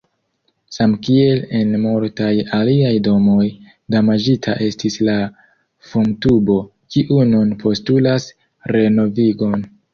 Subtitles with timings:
[0.75, 3.45] Samkiel en multaj aliaj domoj,
[3.97, 5.17] damaĝita estis la
[5.93, 6.59] fumtubo,
[6.97, 8.31] kiu nun postulas
[8.77, 9.59] renovigon.